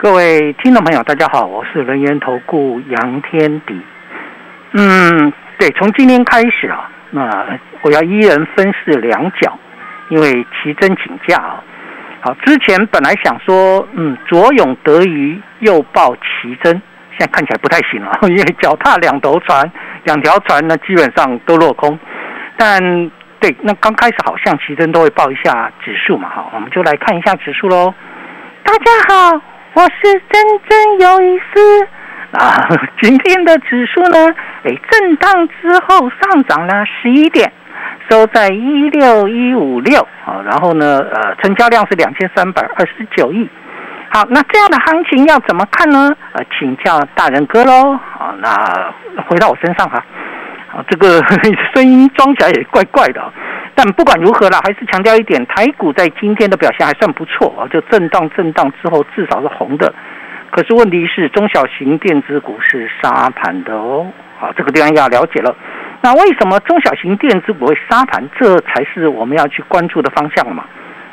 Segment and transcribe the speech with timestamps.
[0.00, 3.74] 各位听众朋友，大家好，我是人源投顾杨天迪。
[4.74, 7.44] 嗯，对，从今天开始啊，那
[7.82, 9.58] 我要一人分饰两角，
[10.08, 11.60] 因为奇珍请假啊。
[12.20, 16.80] 好，之前本来想说，嗯，左拥得鱼，右抱奇珍，
[17.18, 19.68] 现在看起来不太行了， 因为脚踏两头船，
[20.04, 21.98] 两条船呢基本上都落空。
[22.56, 22.80] 但
[23.40, 27.92] 对，那刚开始好像奇珍都会报一下指数嘛，好，我们就来看一下指数喽。
[28.62, 29.40] 大家好。
[29.78, 31.88] 我是真正有意思
[32.32, 32.68] 啊！
[33.00, 37.52] 今天的指数呢，哎，震荡之后上涨了十一点，
[38.10, 40.42] 收在一六一五六啊。
[40.44, 43.48] 然后呢，呃，成交量是两千三百二十九亿。
[44.10, 46.12] 好，那这样的行情要怎么看呢？
[46.32, 47.92] 呃，请教大人哥喽。
[47.92, 48.92] 啊，那
[49.28, 50.04] 回到我身上哈。
[50.72, 51.22] 啊，这个
[51.72, 53.22] 声音装起来也怪怪的。
[53.78, 59.94] 但不管如何啦，还是强调一点，台股在今天的表现还算不错啊，就震荡震荡之后至少是红的。
[60.50, 64.04] 可是问题是中小型电子股是杀盘的哦，
[64.36, 65.54] 好，这个地方要了解了。
[66.00, 68.28] 那为什么中小型电子股会杀盘？
[68.36, 70.64] 这才是我们要去关注的方向了嘛。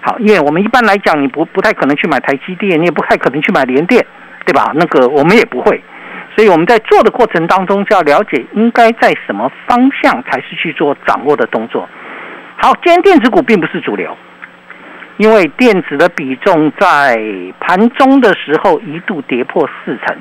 [0.02, 4.04] 好，因为我们一般来讲，你不不太可能去买台积电，你也不太可能去买联电，
[4.44, 4.72] 对吧？
[4.74, 5.80] 那个我们也不会，
[6.36, 11.88] 所以我们在做的过程当中就要了解应该在什么方向才是去做掌握的动作。
[12.58, 14.16] 好，今天电子股并不是主流，
[15.18, 17.18] 因为电子的比重在
[17.60, 20.16] 盘中的时候一度跌破四成。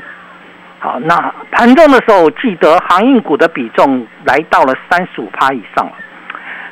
[0.80, 5.92] 好，那盘中的时候，记得航运股的比重来到了三十五趴以上了。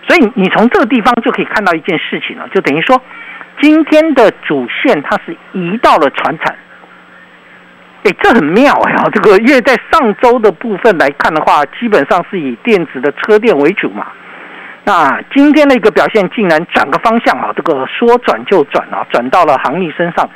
[0.06, 3.00] 所以你从这个地方就可以看到一件事情了，就等于说
[3.62, 6.54] 今天的主线它是移到了船产。
[8.04, 9.08] 哎，这很妙呀！
[9.12, 14.08] 这个因为在上周的部分来看的话，基本上是以电子的车电为主嘛。
[14.84, 20.28] 那今天的一个表现竟然转个方向啊，这个说转就转啊，转到了航运身上。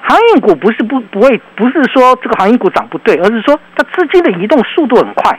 [0.00, 5.38] 航运股不是不不会，不是说这个航运股涨不对，而是说它资金的移动速度很快，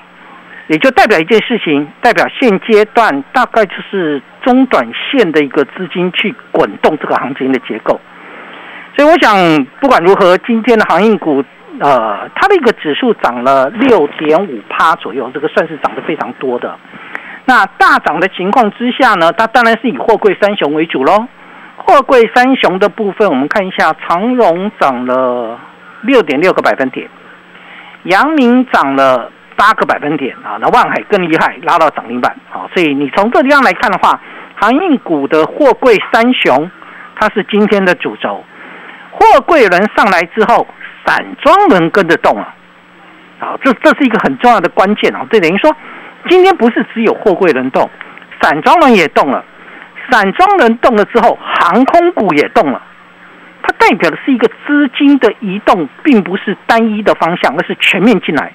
[0.67, 7.99] 也就代表一件事情，代表现阶段大概就是中短线的一个资金去滚动这个行情的结构。
[8.95, 11.43] 所以我想，不管如何，今天的航运股，
[11.79, 16.77] 呃，它的一个指数涨了六点五趴左右，这个算是涨得非常多的。
[17.49, 21.25] 那大涨的情况之下呢，它当然是以货柜三雄为主喽。
[21.77, 25.57] 货柜三雄的部分，我们看一下，长荣涨了
[26.01, 27.07] 六点六个百分点，
[28.03, 30.57] 阳明涨了八个百分点啊。
[30.59, 32.67] 那万海更厉害，拉到涨停板啊。
[32.75, 34.19] 所以你从这地方来看的话，
[34.55, 36.69] 航运股的货柜三雄，
[37.15, 38.43] 它是今天的主轴。
[39.11, 40.67] 货柜轮上来之后，
[41.05, 42.53] 散装轮跟着动了。
[43.39, 45.25] 好，这这是一个很重要的关键啊。
[45.31, 45.73] 这等于说。
[46.29, 47.89] 今天不是只有货柜轮动，
[48.41, 49.43] 散装轮也动了。
[50.09, 52.81] 散装轮动了之后，航空股也动了。
[53.61, 58.53] 它代表的是一个资金的移动，并不是单一的方向，而是全面进来。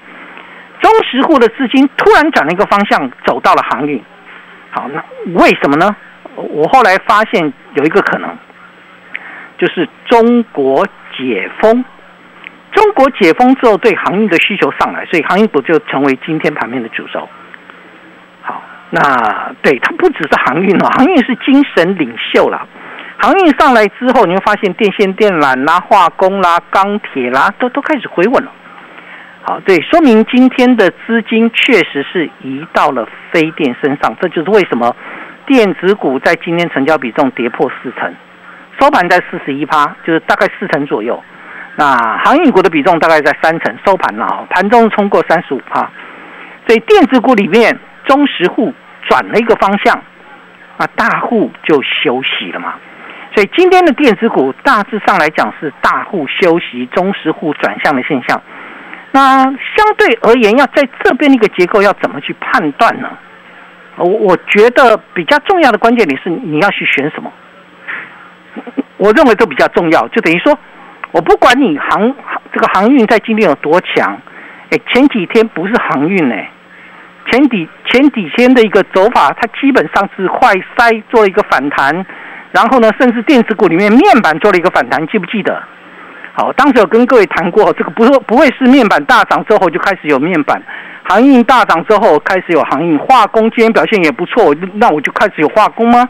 [0.81, 4.03] 中实户的资金突然转了一个方向，走到了航运。
[4.71, 5.95] 好，那为什么呢？
[6.35, 8.37] 我后来发现有一个可能，
[9.59, 10.87] 就是中国
[11.17, 11.85] 解封。
[12.73, 17.29] 中国解封之后，对航运的需求上来，所以航运股就成为今天盘面的主轴。
[18.95, 22.69] 那对它不只是航运哦，航运是精神领袖了。
[23.17, 28.53] 航运上来之后，你会发现电线电缆啦、化工啦、钢铁啦，都都开始回稳了。
[29.45, 34.95] 好，对，说明今天的资金确实是移到了非电身上，这就是为什么
[35.47, 38.15] 电子股在今天成交比重跌破四成，
[38.79, 41.19] 收盘在四十一趴，就是大概四成左右。
[41.77, 45.81] 那航运股的比重大概在三成，收盘了，盘中冲过三十五趴。
[46.67, 48.75] 所以电子股里面中实户。
[49.13, 49.95] 转了一个方向，
[50.79, 52.77] 啊，大户就休息了嘛。
[53.35, 58.41] 所以今天的电子股大致上来讲是大户休息、中实户转向的现象。
[59.11, 63.11] 那相对而言，要在这边的一个结构要怎么去判断呢？
[63.97, 67.31] 我我觉得比较重要的关键点是你要去选什么。
[68.97, 70.59] 我认为这比较重要，就等于说，
[71.11, 72.15] 我不管你航
[72.51, 74.19] 这个航运在今天有多强，
[74.71, 76.35] 哎，前几天不是航运呢，
[77.33, 82.05] 前几前几天的一个走法，它基本上是坏塞做了一个反弹，
[82.51, 85.63] 然后呢，甚至电子股里面面板做了一个反弹，记不记得？
[86.35, 90.63] 好，当时有跟各位谈过，这个不是不会是面板大涨之后就开始有面板，
[91.05, 96.07] 航运大涨之后开始有航运，化工今天表现也不错，那我就开始有化工吗？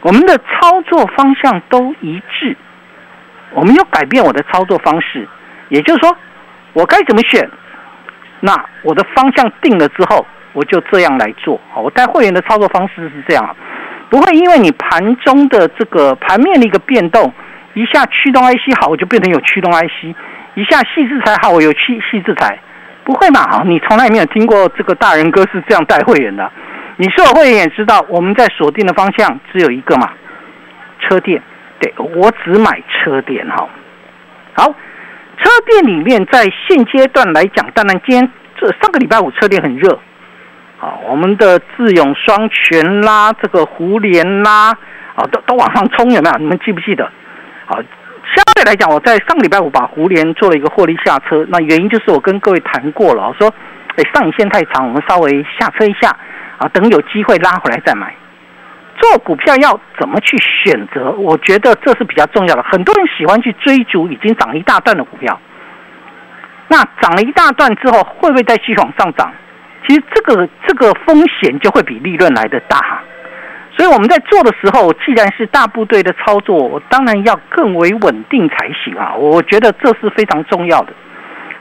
[0.00, 2.56] 我们的操作方向都一致，
[3.54, 5.28] 我没有改变我的操作方式，
[5.68, 6.16] 也就是说，
[6.72, 7.48] 我该怎么选，
[8.44, 8.52] 那
[8.82, 11.60] 我的方向定了之后，我就这样来做。
[11.72, 13.56] 好，我带会员的操作方式是这样，
[14.10, 17.32] 不会因为你盘中的这个盘面的一个变动。
[17.74, 20.14] 一下驱动 IC 好，我就变成有驱动 IC；
[20.54, 22.58] 一下细制材好，我有细细制材。
[23.04, 23.62] 不会嘛？
[23.64, 26.50] 你从来没有听过这个大人哥是这样带会员的。
[26.96, 30.10] 你所有会员也知道，我们在锁定的方向只有一个嘛，
[31.00, 31.40] 车店。
[31.80, 33.66] 对我只买车店哈。
[34.52, 34.74] 好，
[35.42, 39.98] 车店里面在现阶段来讲，当然今天这上个礼拜五车店很热。
[40.78, 44.70] 好，我们的智勇双全啦，这个胡联啦，
[45.14, 46.38] 啊，都都往上冲，有没有？
[46.38, 47.04] 你们记不记得？
[47.66, 53.52] 好，相对来讲，我在上个礼拜五把胡联做了一个获利下车，那原因就是我跟各位谈过了，我说，
[53.96, 56.08] 哎，上影线太长，我们稍微下车一下，
[56.58, 58.14] 啊，等有机会拉回来再买。
[59.02, 61.10] 做股票要怎么去选择？
[61.10, 62.62] 我觉得这是比较重要的。
[62.62, 65.40] 很多人喜欢去追逐已经涨了一大段的股票，
[66.68, 69.32] 那涨了一大段之后，会不会再继续往上涨？
[69.86, 73.02] 其实这个这个风险就会比利润来的大。
[73.76, 79.14] 所以我们在做的时候，既然是大部队的操作，我当然要更为稳定才行啊！
[79.14, 80.92] 我觉得这是非常重要的。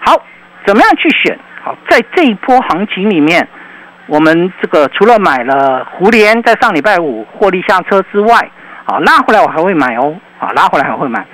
[0.02, 0.22] 好，
[0.66, 1.40] 怎么样去选？
[1.64, 3.48] 好，在这一波行情里面，
[4.12, 8.52] 我们这个除了买了胡联在上礼拜五获利下车之外，
[8.84, 11.26] 啊，拉回来我还会买哦，啊，拉回来还会买。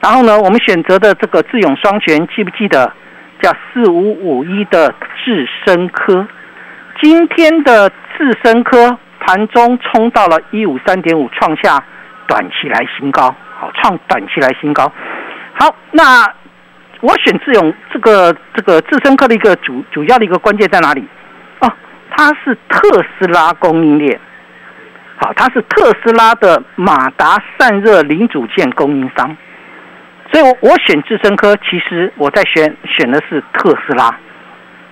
[0.00, 2.92] 然后呢，我们选择的这个智勇双全，记不记得
[3.40, 4.92] 叫四五五一的
[5.24, 6.26] 智深科？
[7.00, 7.88] 今天的
[8.18, 8.98] 智深科。
[9.26, 11.82] 盘中冲到了一五三点五，创下
[12.26, 14.92] 短期来新高，好创短期来新高。
[15.54, 16.30] 好，那
[17.00, 21.02] 我选智勇这个这个智深科的一个主主要的一个关键在哪里？
[22.16, 24.20] 它是特斯拉供应链，
[25.16, 29.36] 好，它是特斯拉的马达散热零组件供应商，
[30.30, 34.16] 所以，我我选智深科，其实我在选选的是特斯拉，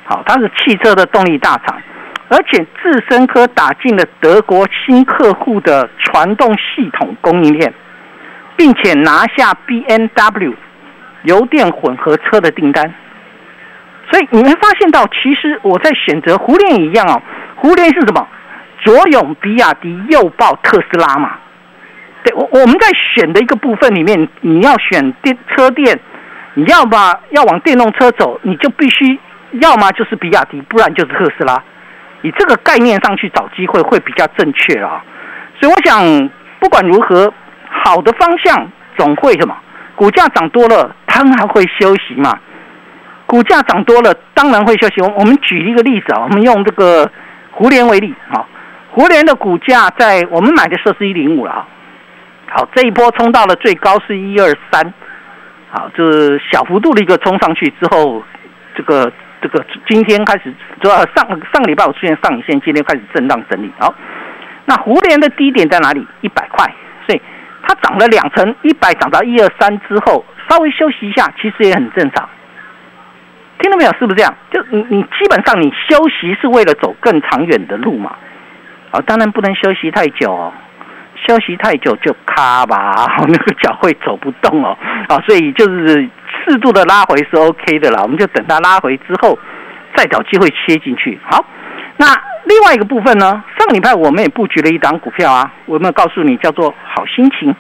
[0.05, 1.81] 好，它是汽车的动力大厂。
[2.29, 7.73] 而且智深科打进了德国新客户的传动系统供应链，
[8.57, 10.55] 并且拿下 B N W
[11.25, 12.93] 油电混合车的订单。
[14.13, 17.23] 所以你会发现到，其实我在选择胡联一样哦，
[17.57, 18.29] 胡联是什么？
[18.85, 21.39] 左拥比亚迪，右抱特斯拉嘛。
[22.23, 25.99] 对我我们在选的一个部分里面，你要选电车电，
[26.53, 29.19] 你要把要往电动车走，你就必须
[29.53, 31.63] 要么就是比亚迪，不然就是特斯拉。
[32.21, 35.03] 以这个概念上去找机会会比较正确啊，
[35.59, 36.31] 所以我想
[36.61, 37.33] 不管如何，
[37.71, 39.57] 好的方向总会什么？
[39.97, 42.39] 股价涨多了，当然会休息嘛。
[43.33, 45.01] 股价涨多了，当然会休息。
[45.01, 47.11] 我我们举一个例子啊，我们用这个
[47.51, 48.45] 胡联为例啊，
[48.91, 51.67] 胡联的股价在我们买的时候是一零五了啊，
[52.51, 54.93] 好，这一波冲到了最高是一二三，
[55.71, 58.23] 好，就是小幅度的一个冲上去之后，
[58.77, 59.11] 这个。
[59.45, 63.69] 这个今天开始，主要上上个礼拜我出现上影线，今天开始震荡整理。
[63.81, 63.93] 好，
[64.67, 66.07] 那胡联的低点在哪里？
[66.21, 66.73] 一百块，
[67.05, 67.21] 所以
[67.67, 72.29] 它涨了两成，一百涨到一二三之后，稍微休息一下，其实也很正常。
[73.59, 73.93] 听到没有？
[73.99, 74.35] 是不是这样？
[74.51, 78.17] 就你你基本上你休息是为了走更长远的路嘛？
[78.91, 80.53] 啊，当然不能休息太久哦。
[81.25, 84.77] 休息太久就卡吧， 那个脚会走不动哦，
[85.09, 86.09] 啊，所以就是
[86.45, 89.39] 适度的拉回是 OK 的啦，我们就等它拉回之后，
[89.95, 91.21] 再找机会切进去。
[91.31, 91.45] 好，
[91.97, 92.07] 那
[92.45, 97.55] 另外一个部分呢，上个礼拜我们也布局了一档股票啊，我有没有告诉你叫做好心情？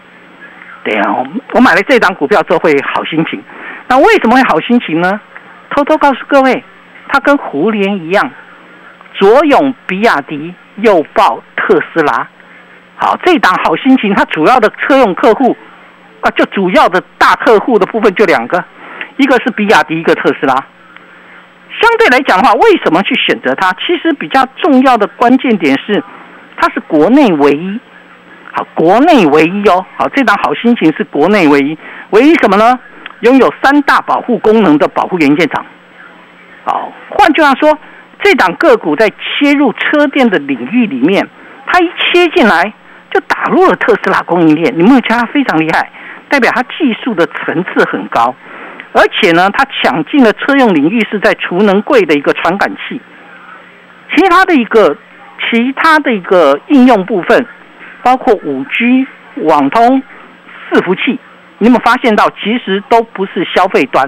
[0.82, 1.22] 对啊，
[1.52, 3.40] 我买了这档股票之后会好心情。
[3.86, 5.20] 那为什么会好心情呢？
[5.74, 6.62] 偷偷告诉各位，
[7.08, 8.30] 它跟胡联一样，
[9.14, 12.28] 左拥比亚迪，右抱特斯拉。
[12.96, 15.56] 好，这档好心情，它主要的车用客户
[16.20, 18.62] 啊，就主要的大客户的部分就两个，
[19.16, 20.54] 一个是比亚迪，一个特斯拉。
[20.54, 23.72] 相对来讲的话，为什么去选择它？
[23.72, 26.04] 其实比较重要的关键点是，
[26.56, 27.80] 它是国内唯一。
[28.52, 29.84] 好，国内唯一哦。
[29.96, 31.78] 好，这档好心情是国内唯一，
[32.10, 32.78] 唯一什么呢？
[33.22, 35.66] 拥有三大保护功能的保护元件厂。
[36.64, 37.76] 好，换句话说，
[38.22, 41.28] 这档个股在切入车电的领域里面，
[41.66, 42.72] 它一切进来。
[43.14, 45.90] 就打入了特斯拉供应链，你们觉得它非常厉害？
[46.30, 48.34] 代表它技术的层次很高，
[48.92, 52.98] 而且呢，它抢进了车用领域是在储能柜的一个传感器，
[54.16, 54.96] 其他的一个
[55.50, 57.46] 其他的一个应用部分，
[58.02, 59.06] 包括五 G、
[59.42, 60.02] 网通、
[60.70, 61.20] 伺服器，
[61.62, 64.04] 你有没有发现到其实都不是消费端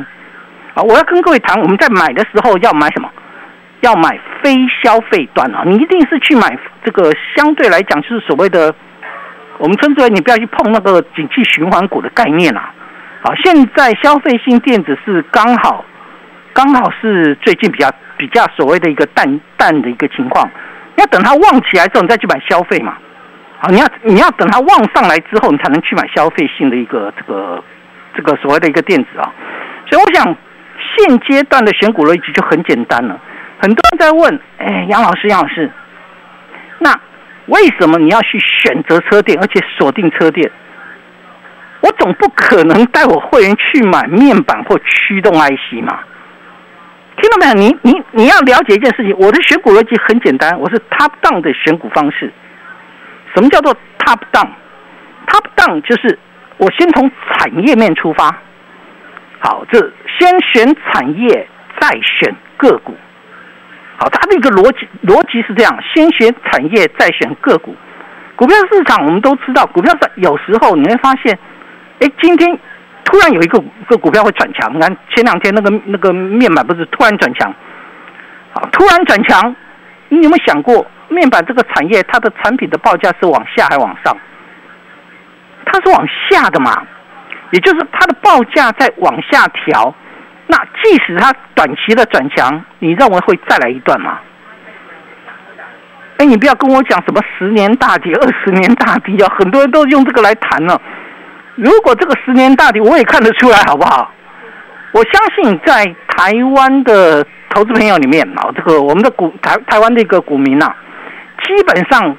[0.74, 0.82] 啊？
[0.82, 3.08] 我要跟各位谈，我们在买的时候要买什么？
[3.80, 5.62] 要买非消费端啊！
[5.64, 8.74] 你一定是去买这个相对来讲就是所谓的。
[9.58, 12.74] 我们称之为你不要去碰那个景气循环股的概念啊。
[13.22, 15.84] 好，现在消费性电子是刚好，
[16.52, 20.50] 刚好是最近比较比较所谓的一个淡淡的一个情况。
[20.96, 22.96] 要等它旺起来之后，你再去买消费嘛。
[23.64, 27.64] 好，你要你要等它旺上来之后，你才能去买消费性的一个这个
[28.14, 29.32] 这个所谓的一个电子啊。
[29.88, 30.36] 所以我想
[30.76, 33.18] 现阶段的选股逻辑就很简单了。
[33.58, 35.70] 很多人在问，哎，杨老师，杨老师，
[36.78, 36.94] 那。
[37.46, 40.50] 为什么你要去选择车店，而且锁定车店？
[41.82, 46.00] 我总不可能带我会员去买面板或驱动 IC 嘛？
[47.20, 47.52] 听到没有？
[47.52, 52.32] 你你你要了解一件事情，我的选股逻辑很简单，我是 top down 的选股方式。
[53.34, 56.18] 什么叫做 top down？top down 就是
[56.56, 58.34] 我先从产业面出发，
[59.40, 59.78] 好，这
[60.18, 61.48] 先选产业，
[61.80, 62.94] 再选个股。
[63.96, 67.74] 好，它的一个逻辑逻辑是这样：先选产业，再选个股。
[68.36, 71.38] 股票市场我们都知道，股票市场有时候你会发现，
[72.00, 72.58] 哎，今天
[73.04, 74.74] 突然有一个个股票会转强。
[74.74, 77.54] 你看前两天那个那个面板不是突然转强？
[78.52, 79.54] 好，突然转强，
[80.08, 84.16] 你有没有想过，面板这个产业它的产品的报价是往下还是往上？
[85.66, 86.82] 它是往下的嘛？
[87.50, 89.94] 也就是它的报价在往下调。
[90.46, 94.18] 那即使它短期的转强，你认为会再来一段吗？
[96.18, 99.34] 哎，你不要跟我讲什么十年大跌、二十年大跌啊！
[99.38, 100.80] 很多人都用这个来谈了。
[101.56, 104.12] 如果这个十年大跌，我也看得出来，好不好？
[104.92, 110.74] 我相信在台湾的投资朋友里面啊，这个我们的股台台湾的一个股民呐，
[111.44, 112.16] 基本上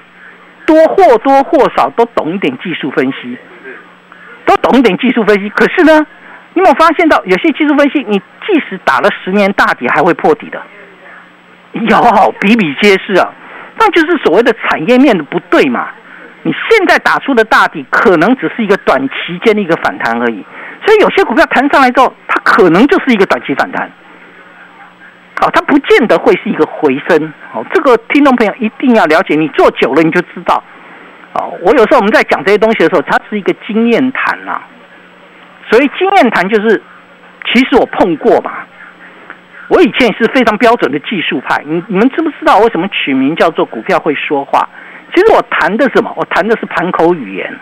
[0.66, 3.38] 多或多或少都懂一点技术分析，
[4.46, 5.50] 都懂一点技术分析。
[5.50, 6.06] 可是呢？
[6.54, 10.62] 你有没有发现到有些技术分析，你即使打了十年大底，还会破底的？
[11.74, 13.30] 有，比比皆是啊。
[13.78, 15.90] 那就是所谓的产业面的不对嘛。
[16.44, 20.46] 你现在打出的大底，可能只是一个短期间的一个反弹而已。
[20.86, 23.92] 所以有些股票弹上来之后，它可能就是一个短期反弹。
[25.40, 27.34] 好，它不见得会是一个回升。
[27.54, 30.64] 哦，这个听众朋友一定要了解，你做久了你就知道。
[31.34, 34.62] 哦，我有时候我们在讲这些东西的时候，它是一个经验谈呐。
[35.70, 36.82] 所以经验谈就是，
[37.46, 38.52] 其实我碰过嘛。
[39.68, 41.62] 我以前也是非常标准的技术派。
[41.66, 44.70] 你你们知不知道为什么取名叫做股票会说话？
[45.14, 46.14] 其实我谈的什么？
[46.16, 47.54] 我谈的是盘口语言。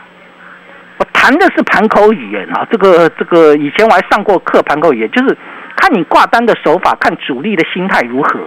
[0.98, 2.68] 我谈的是盘口语言啊。
[2.70, 5.38] 这个这个以前我还上过课，盘口语言就是
[5.76, 8.40] 看你挂单的手法，看主力的心态如何，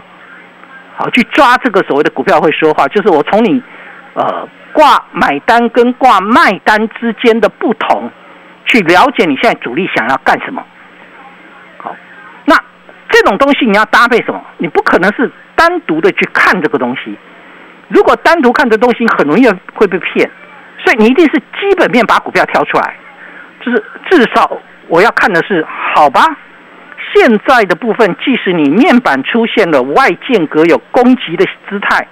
[0.96, 2.86] 好去抓这个所谓的股票会说话。
[2.88, 3.62] 就是我从你
[4.14, 8.10] 呃挂买单跟挂卖单之间的不同。
[8.68, 10.60] 去了解你现在主力想要干什么，
[11.78, 11.94] 好，
[12.46, 12.56] 那
[13.08, 14.42] 这种东西你要搭配什么？
[14.58, 17.16] 你不可能是单独的去看这个东西，
[17.86, 20.28] 如果单独看这东西，很容易会被骗，
[20.84, 22.96] 所以你一定是基本面把股票挑出来，
[23.60, 25.64] 就是至少我要看的是，
[25.94, 26.20] 好吧，
[27.14, 32.06] 现在的部分，即使你面板出现了外间隔有攻击的姿态，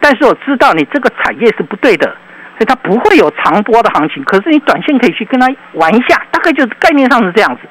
[0.00, 2.16] 但是我知道你这个产业是不对的。
[2.56, 7.62] 所以它不会有长波的行情，可是你短线可以去跟它玩一下，大概就是概念上是这样子。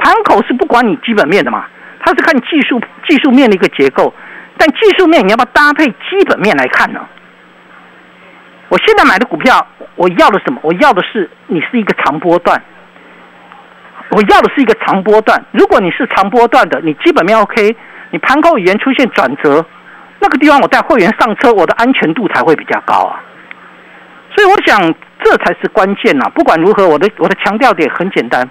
[0.00, 1.64] 盘口是不管你基本面的嘛，
[2.00, 4.12] 它是看技术技术面的一个结构，
[4.58, 7.00] 但技术面你要不要搭配基本面来看呢？
[8.68, 9.64] 我现在买的股票，
[9.94, 10.58] 我要的什么？
[10.64, 12.60] 我要的是你是一个长波段，
[14.10, 15.44] 我要的是一个长波段。
[15.52, 17.76] 如果你是长波段的，你基本面 OK，
[18.10, 19.64] 你盘口语言出现转折，
[20.18, 23.22] 那个地方我带会员上车，我的安全度才会比较高啊。
[24.34, 26.28] 所以我想，这才是关键呐！
[26.34, 28.48] 不管如何，我的我的强调点很简单：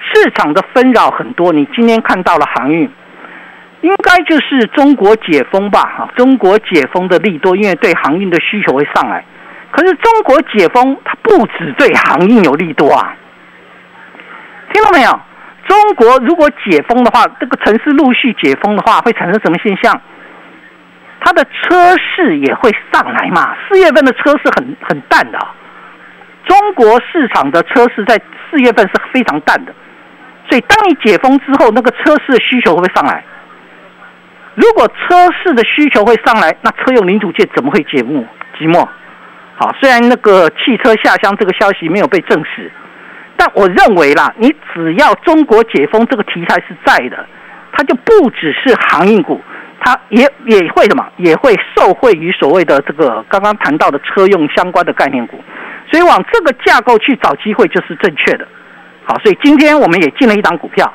[0.00, 1.52] 市场的纷扰很多。
[1.52, 2.88] 你今天看到了航运，
[3.80, 5.80] 应该就是中国解封吧？
[5.96, 9.24] 哈，中国解封的利多，因为对航运的需求会上来。
[9.70, 13.14] 可是中国解封，它不止对航运有利多啊！
[14.76, 15.20] 听到没有？
[15.66, 19.98] 中国如果解封的话，这个城市陆续解封的话，会产生什么现象？
[21.18, 23.56] 它的车市也会上来嘛？
[23.66, 25.38] 四月份的车市很很淡的，
[26.44, 29.74] 中国市场的车市在四月份是非常淡的，
[30.48, 33.24] 所以当你解封之后，那个车市的需求会会上来？
[34.56, 38.22] 如果车市的需求会上来，那车用零组件怎么会寂寞？
[38.58, 38.86] 寂寞？
[39.56, 42.70] 好，虽然那个汽车下乡这个消息没有被证实，
[43.36, 47.26] 但我认为啦，你只要中国解封这个题材是在的，
[47.72, 49.40] 它就不只是航运股，
[49.80, 55.38] 它也也会什么，也会受惠于所谓的这个刚刚谈到的车用相关的概念股。
[55.90, 58.48] 所以往这个架构去找机会就是正确的。
[59.04, 60.92] 好，所以今天我们也进了一档股票，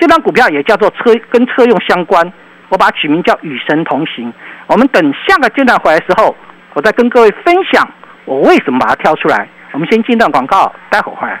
[0.00, 2.32] 这档股票也叫做车跟车用相关，
[2.68, 4.32] 我把它取名叫与神同行。
[4.66, 6.34] 我们等下个阶段回来时候，
[6.74, 7.88] 我再跟各位分享
[8.24, 9.46] 我为什么把它挑出来。
[9.72, 11.40] 我们先进段广告，待会儿回来。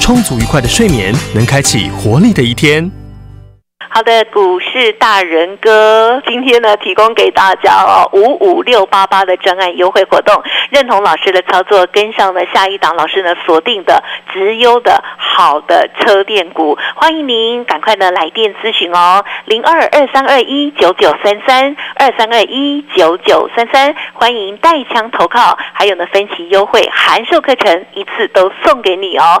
[0.00, 2.90] 充足愉快的睡眠，能开启活力的一天。
[3.88, 29.40] 好的，股市大人哥，今天呢提供给大家哦五五六八八的专案优惠活动，认同老师的操作，跟上了下一档老师呢锁定的直优的好的车电股，欢迎您赶快呢来电咨询哦，零二二三二一九九三三二三二一九九三三，欢迎带枪投靠，还有呢分期优惠函授课程一次都送给你哦。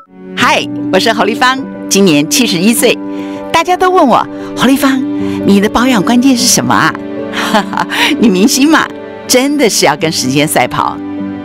[0.43, 1.55] 嗨，我是侯丽芳，
[1.87, 2.97] 今年七十一岁。
[3.53, 4.25] 大家都问我
[4.57, 4.99] 侯丽芳，
[5.45, 6.91] 你的保养关键是什么啊？
[7.31, 7.87] 哈哈，
[8.19, 8.87] 女明星嘛，
[9.27, 10.97] 真的是要跟时间赛跑。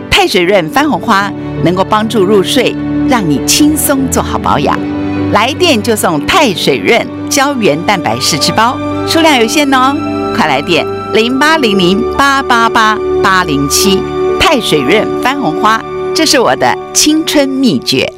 [0.09, 1.31] 太水润番红花
[1.63, 2.75] 能够帮助入睡，
[3.07, 4.75] 让你轻松做好保养。
[5.31, 8.75] 来电就送太水润胶原蛋白试吃包，
[9.07, 9.95] 数量有限哦，
[10.35, 10.83] 快来电
[11.13, 14.01] 零八零零八八八八零七。
[14.39, 15.79] 太水润番红花，
[16.15, 18.11] 这是我的青春秘诀。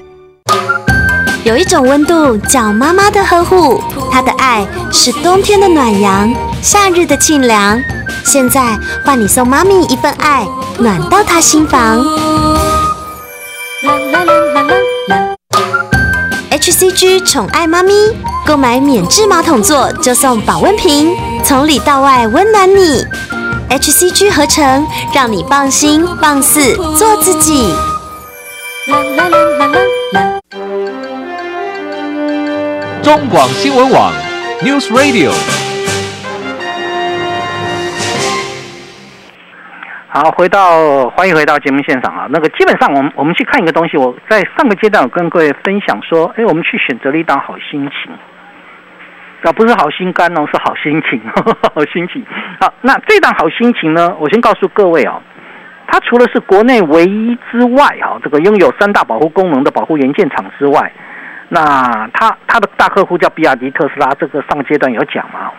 [1.45, 7.81] 有一种温度叫妈妈的呵护，她的爱是冬天的暖阳，夏日的沁凉。
[8.25, 10.45] 现在换你送妈咪一份爱，
[10.77, 12.05] 暖到她心房。
[16.51, 17.93] HCG 宠爱妈咪，
[18.45, 23.05] 购买免治马桶座就送保温瓶，从里到外温暖你。
[23.69, 27.73] HCG 合成，让你放心放肆做自己。
[33.09, 34.13] 中广新闻网
[34.61, 35.31] ，News Radio。
[40.09, 42.27] 好，回到欢迎回到节目现场啊。
[42.29, 43.97] 那个基本上，我们我们去看一个东西。
[43.97, 48.11] 我在上个阶段，我跟各位分享说，哎，我们去选择了一档好心情，
[49.41, 51.19] 啊，不是好心肝哦，是好心情，
[51.73, 52.23] 好心情。
[52.61, 55.19] 好，那这档好心情呢，我先告诉各位哦，
[55.87, 60.93] 它除了是国内唯一之外啊，这个拥有三大保护功能的保护元件厂之外。
[61.49, 65.51] 那他他的大客户叫比亚迪、特斯拉，这个上阶段有讲嘛？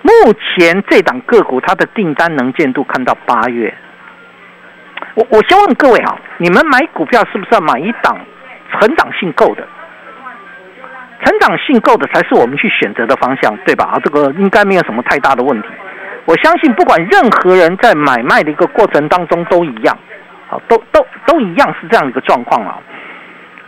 [0.00, 3.74] 目前这档个股它的订单能见度看到八月。
[5.14, 8.16] 我我先问各位啊，你们买股票是不是要买一档
[8.70, 9.66] 成长性够的？
[11.24, 13.84] 成长性够的才是我们去选择的方向，对吧？
[13.92, 15.68] 啊，这个应该没有什么太大的问题。
[16.24, 19.98] 我相信不管任何人在买卖的一个过程当中都一样，
[20.48, 22.78] 好，都都都一样是这样一个状况啊。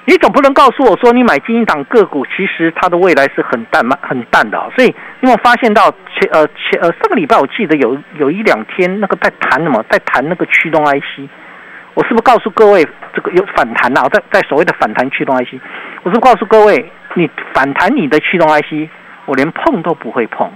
[0.06, 4.70] 你总不能告诉我说，你买金鹰档个股，其实它的未来是很淡、很淡的哦。
[4.74, 4.88] 所以，
[5.20, 11.28] 因为我发现到前呃前呃上个礼拜，我记得有有一两天那个在谈什么，在谈那个驱动 IC。
[11.94, 14.08] 我是不是告诉各位，这个有反弹啊？
[14.08, 15.54] 在在所谓的反弹驱动 IC，
[16.02, 18.88] 我是不是告诉各位，你反弹你的驱动 IC，
[19.26, 20.50] 我连碰都不会碰，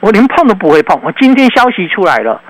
[0.00, 0.98] 我连碰都不会碰。
[1.02, 2.40] 我今天消息出来了。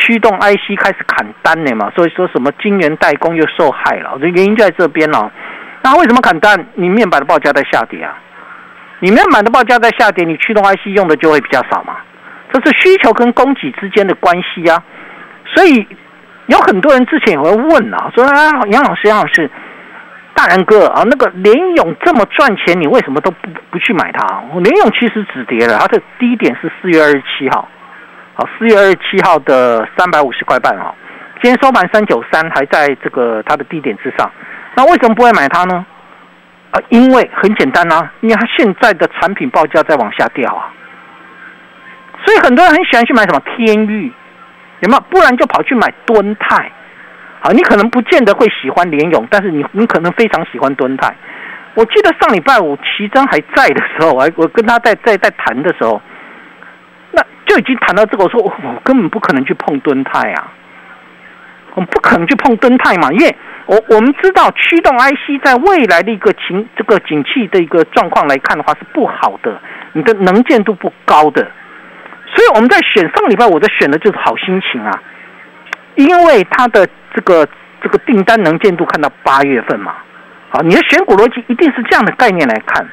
[0.00, 5.30] 驱动 IC 开始砍单了嘛，所以说什么晶圆代工又受害了，这原因就在这边了。
[5.82, 6.66] 那为什么砍单？
[6.74, 8.16] 你面板的报价在下跌啊，
[9.00, 11.96] 你面板的报价在下跌，你驱动 IC 用的就会比较少嘛，
[12.52, 14.82] 这是需求跟供给之间的关系啊。
[15.54, 15.86] 所以
[16.46, 19.50] 有很多人之前也会问啊，说啊杨老师杨老师，
[20.34, 24.42] 大人哥啊，那个联勇这么赚钱，你为什么都不不去买它？
[24.60, 27.68] 联勇其实止跌了，它的低点是四月二十七号。
[28.40, 30.94] 好，四月二十七号的三百五十块半啊，
[31.42, 34.30] 今天收盘三九三，还在这个它的低点之上。
[34.76, 35.84] 那为什么不会买它呢？
[36.70, 40.70] 啊，因为很简单啊，因为它现在的产品报价在往下掉啊，
[42.24, 44.12] 所以很多人很喜欢去买什么天域，
[44.82, 45.00] 有没有？
[45.10, 46.70] 不然就跑去买敦泰。
[47.40, 51.12] 好，你可能不见得会喜欢联勇，但是你你可能非常喜欢敦泰。
[51.74, 56.00] 我记得上礼拜五奇珍还在的时候，我我跟他在在在谈的时候，
[57.48, 58.52] 就已经谈到这个，我说我
[58.84, 60.52] 根本不可能去碰敦泰啊，
[61.74, 63.34] 我们不可能去碰敦泰嘛，因为
[63.66, 69.60] 我我们知道驱动 IC 在未来的一个情这个景气的一个状况来看的话是不好的，
[69.94, 71.42] 你的能见度不高的，
[72.26, 75.02] 所以我们在选上礼拜我在选的就是好心情啊，
[75.94, 77.48] 因为它的这个
[77.82, 79.94] 这个订单能见度看到八月份嘛。
[80.50, 82.88] 好，你的选股逻辑一定是这样的概念来看，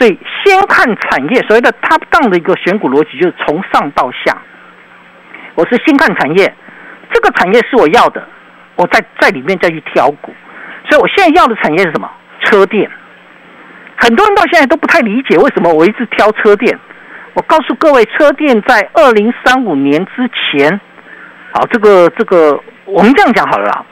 [0.00, 4.34] 所以先看产业，所谓的 top down 的一个选股逻辑就是从上到下。
[5.56, 6.54] 我是先看产业，
[7.12, 8.26] 这个产业是我要的，
[8.76, 10.32] 我在在里面再去挑股。
[10.88, 12.10] 所以我现在要的产业是什么？
[12.44, 12.90] 车电。
[13.96, 16.78] 很多人到现在都不太理解为什么我一直挑车电。
[17.34, 20.80] 我告诉各位，车电在二零三五年之前，
[21.52, 23.84] 好，这个这个我们这样讲好了啦。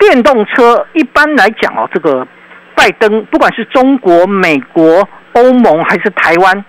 [0.00, 2.26] 电动车一般来讲哦，这个
[2.74, 6.64] 拜登不管是中国、美国、欧盟还是台湾，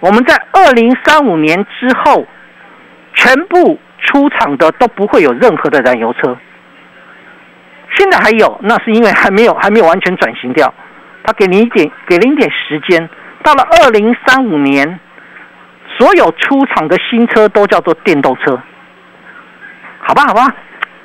[0.00, 2.26] 我们在二零三五年之后，
[3.14, 6.36] 全部出厂的都不会有任何的燃油车。
[7.96, 10.72] 现在还有，那是因为还没有 还没有完全转型掉，
[11.24, 13.08] 他给你一点给了一点时间，
[13.42, 14.98] 到了二零三五年，
[15.98, 18.58] 所有出厂的新车都叫做电动车，
[20.00, 20.54] 好吧，好吧。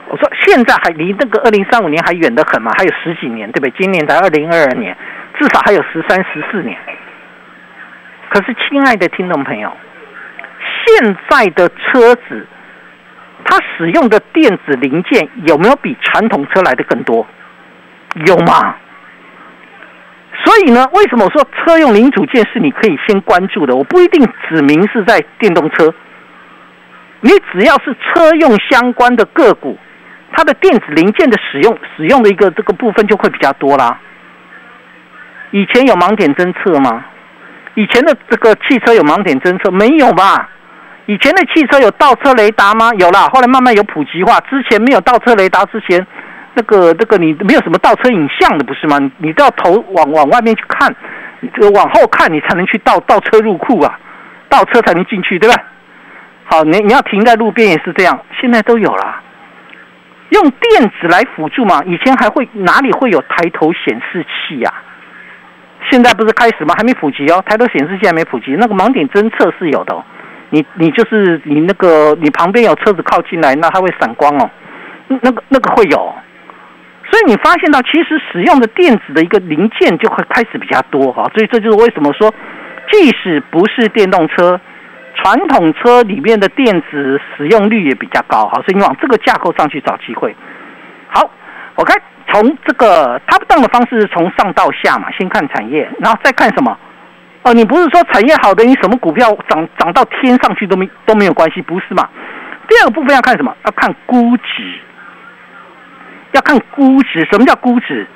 [0.07, 3.73] 我说现在还离那个二零三五年还远得很嘛，还有十几年，对不对？
[3.75, 4.95] 今年才二零二二年，
[5.39, 6.77] 至少还有十三、十四年。
[8.29, 9.71] 可是，亲爱的听众朋友，
[10.85, 12.47] 现在的车子，
[13.45, 17.25] 它使用的电子零件有没有比传统车来的更多？
[18.25, 18.75] 有吗？
[20.43, 23.75] 所以呢，为什么说车用零组件是你可以先关注的？
[23.75, 25.93] 我不一定指明是在电动车，
[27.21, 29.77] 你只要是车用相关的个股。
[30.33, 33.97] 它的电子零件的使用，使用的一个这个部分就会比较多啦。
[35.51, 37.05] 以前有盲点侦测吗？
[37.75, 40.49] 以前的这个汽车有盲点侦测没有吧？
[41.07, 42.91] 以前的汽车有倒车雷达吗？
[42.97, 44.39] 有啦，后来慢慢有普及化。
[44.49, 46.05] 之前没有倒车雷达之前，
[46.53, 48.97] 那个那个你没有什么倒车影像的不是吗？
[49.17, 50.95] 你都要头往往外面去看，
[51.53, 53.99] 这个往后看你才能去倒倒车入库啊，
[54.49, 55.55] 倒车才能进去，对吧？
[56.45, 59.21] 好，你你要停在路边也是这样，现在都有了。
[60.29, 61.83] 用电子来辅助嘛？
[61.85, 64.73] 以前还会哪里会有抬头显示器呀？
[65.89, 66.73] 现在不是开始吗？
[66.77, 68.55] 还没普及哦，抬头显示器还没普及。
[68.59, 70.03] 那个盲点侦测是有的，
[70.49, 74.49] 你你就是你那个你旁边有车子靠近来，那它会闪光哦，
[75.07, 76.13] 那个那个会有。
[77.09, 82.33] 所以你发现到其实使用的电子的一个零件就会开始比较多哈，所以这就是为什么说，
[82.91, 84.59] 即使不是电动车。
[85.17, 90.35] 传统车里面的电子使用率也比较高，好，所以你往这个架构上去找机会。
[91.07, 91.31] 好，
[91.75, 96.77] 我看从这个 top down 的方式，从上到下嘛，先看产业，然后再看什么？
[97.43, 102.09] 哦，你不是说产业好的，你什么股票涨涨到天上去都没都没有关系，不是嘛？
[102.67, 103.55] 第二个部分要看什么？
[103.63, 104.79] 要看估值，
[106.31, 107.27] 要看估值。
[107.31, 108.07] 什么叫估值？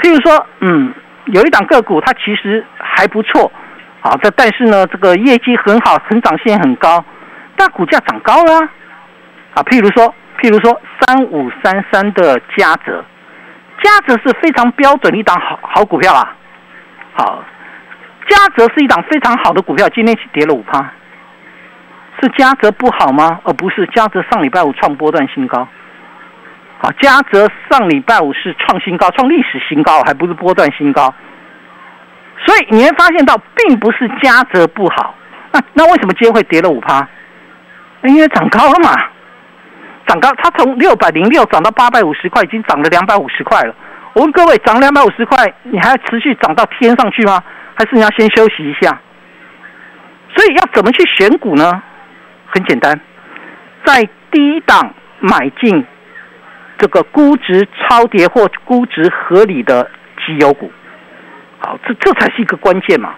[0.00, 0.92] 譬如说，嗯，
[1.26, 3.50] 有一档个股，它其实还不错。
[4.00, 7.02] 好，这但是呢，这个业绩很好，成长性很高，
[7.56, 8.60] 但股价涨高了
[9.54, 9.62] 啊。
[9.62, 13.02] 譬如说，譬如说三五三三的嘉泽，
[13.82, 16.34] 嘉泽是非常标准的一档好好股票啊。
[17.14, 17.44] 好，
[18.28, 20.90] 嘉泽是一档非常好的股票，今天跌了五趴，
[22.20, 23.40] 是嘉泽不好吗？
[23.44, 25.68] 而不是，嘉泽上礼拜五创波段新高。
[26.78, 31.14] 好，嘉泽上礼拜五是创新高，创历史新高，还不是波段新高。
[32.44, 35.14] 所以你会发现到，并不是嘉泽不好，
[35.52, 37.06] 那那为什么今天会跌了五趴？
[38.02, 38.90] 因为涨高了嘛，
[40.06, 43.74] 涨高，它从六百零六涨到八百五十块，已经涨了两百五十块了。
[44.12, 47.42] 我问各位，涨两百五十块，你还要持续涨到天上去吗？
[47.74, 49.00] 还是你要先休息一下？
[50.36, 51.82] 所以要怎么去选股呢？
[52.46, 53.00] 很简单，
[53.84, 55.84] 在低档买进
[56.78, 59.90] 这个估值超跌或估值合理的
[60.24, 60.70] 绩优股。
[61.58, 63.14] 好，这这才是一个关键嘛。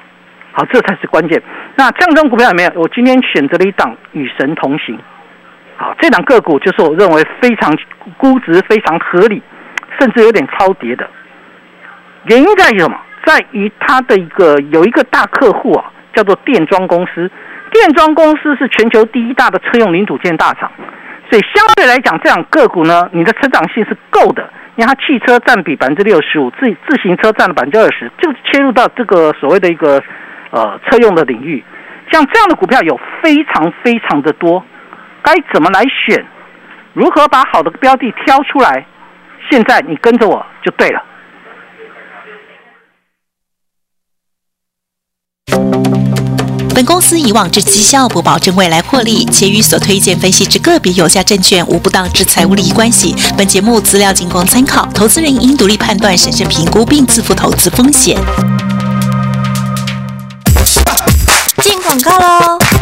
[0.53, 1.43] 好，这才是关键。
[1.75, 2.71] 那这样种股票有没有？
[2.77, 4.99] 我今天选择了一档与神同行。
[5.77, 7.77] 好，这档个股就是我认为非常
[8.17, 9.43] 估值非常合理，
[9.99, 11.09] 甚至有点超跌的。
[12.25, 12.99] 原因在于什么？
[13.25, 15.85] 在于它的一个有一个大客户啊，
[16.15, 17.31] 叫做电装公司。
[17.73, 20.71] 电装公司是全球第一大的车用零组件大厂。
[21.29, 24.49] 所以相对来讲，这样个股呢，你的成长性是够的。
[24.77, 30.03] 因为它汽车占比百分之六十五，自自行车占了百分之二十，就切入到这个所谓的一个
[30.51, 31.65] 呃车用的领域。
[32.13, 34.63] 像这样的股票有非常非常的多，
[35.27, 36.25] 该怎么来选？
[36.95, 38.87] 如何把好的标的挑出来？
[39.51, 41.03] 现在你跟着我就对了。
[46.73, 53.13] 本公司以往之绩效不保证未来获利，且与所推荐分析之个别有价证券无不当之财务利益关系。
[53.37, 58.17] 本节目资料仅供参考，投资人应独立判断、审慎评估并自负投资风险。
[61.63, 62.76] 进广告喽！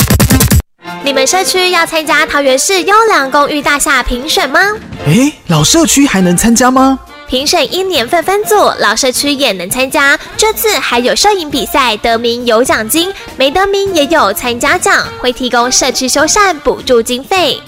[1.04, 4.58] 你们社区要参加桃园市优良公寓大厦评选吗？
[5.04, 6.98] 诶，老社区还能参加吗？
[7.28, 10.18] 评审一年份分组，老社区也能参加。
[10.34, 17.60] 这次还有摄影比赛，得名有奖金，没得名也有参加奖，会提供社区修缮补助经费。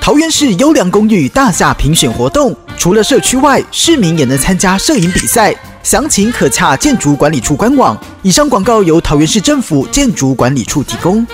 [0.00, 5.52] 桃园市优良公寓大厦评选活动，除了社区外，市民也能参加摄影比赛。
[5.82, 7.98] 详情可洽建筑管理处官网。
[8.22, 11.26] 以上广告由桃园市政府建筑管理处提供。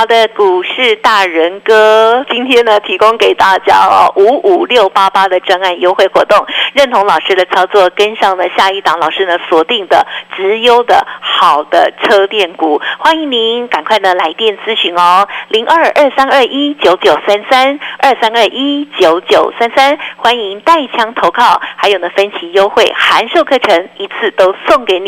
[0.00, 10.06] 好的，股市大人哥今天呢，提供给大家哦五五六八八的专案优惠活动，认同老师的操作，跟上了下一档老师呢锁定的
[10.36, 25.06] 直优的好的车电股，欢迎您赶快呢来电咨询哦，零二二三二一九九三三二三二一九九三三，欢迎带枪投靠，还有呢分期优惠函授课程一次都送给你。